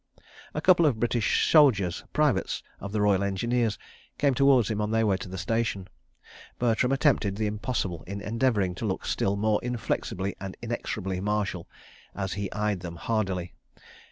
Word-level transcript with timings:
A 0.55 0.61
couple 0.61 0.87
of 0.87 0.99
British 0.99 1.47
soldiers, 1.51 2.03
privates 2.11 2.63
of 2.79 2.91
the 2.91 3.01
Royal 3.01 3.23
Engineers, 3.23 3.77
came 4.17 4.33
towards 4.33 4.71
him 4.71 4.81
on 4.81 4.89
their 4.89 5.05
way 5.05 5.15
to 5.17 5.29
the 5.29 5.37
station. 5.37 5.87
Bertram 6.57 6.91
attempted 6.91 7.35
the 7.35 7.45
impossible 7.45 8.03
in 8.07 8.19
endeavouring 8.19 8.73
to 8.81 8.85
look 8.87 9.05
still 9.05 9.35
more 9.35 9.59
inflexibly 9.63 10.35
and 10.39 10.57
inexorably 10.59 11.21
martial, 11.21 11.69
as 12.15 12.33
he 12.33 12.51
eyed 12.51 12.79
them 12.79 12.95
hardily. 12.95 13.53